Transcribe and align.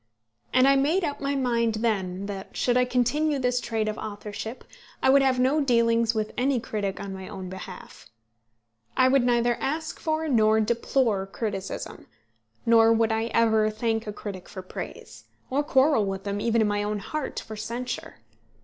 And 0.51 0.67
I 0.67 0.75
made 0.75 1.03
up 1.03 1.21
my 1.21 1.35
mind 1.35 1.75
then 1.75 2.25
that, 2.25 2.57
should 2.57 2.75
I 2.75 2.85
continue 2.85 3.37
this 3.37 3.59
trade 3.61 3.87
of 3.87 3.99
authorship, 3.99 4.63
I 5.03 5.11
would 5.11 5.21
have 5.21 5.39
no 5.39 5.61
dealings 5.63 6.15
with 6.15 6.31
any 6.39 6.59
critic 6.59 6.99
on 6.99 7.13
my 7.13 7.27
own 7.27 7.49
behalf. 7.49 8.07
I 8.97 9.07
would 9.07 9.23
neither 9.23 9.57
ask 9.57 9.99
for 9.99 10.27
nor 10.27 10.59
deplore 10.59 11.27
criticism, 11.27 12.07
nor 12.65 12.91
would 12.91 13.11
I 13.11 13.25
ever 13.25 13.69
thank 13.69 14.07
a 14.07 14.11
critic 14.11 14.49
for 14.49 14.63
praise, 14.63 15.25
or 15.51 15.61
quarrel 15.61 16.07
with 16.07 16.25
him, 16.25 16.41
even 16.41 16.61
in 16.61 16.67
my 16.67 16.81
own 16.81 16.97
heart, 16.97 17.39
for 17.39 17.55
censure. 17.55 18.15